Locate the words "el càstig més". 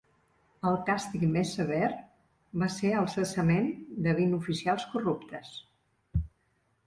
0.69-1.49